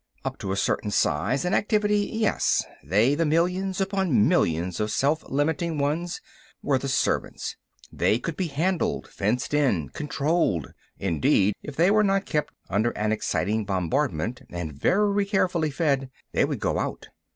[0.25, 2.65] Up to a certain size and activity, yes.
[2.83, 6.21] They, the millions upon millions of self limiting ones,
[6.63, 7.55] were the servants.
[7.91, 13.11] They could be handled, fenced in, controlled; indeed, if they were not kept under an
[13.11, 17.09] exciting bombardment and very carefully fed, they would go out.